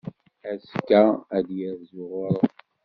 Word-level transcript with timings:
Azekka 0.51 1.01
ad 1.37 1.47
yerzu 1.57 2.03
ɣur-m. 2.11 2.49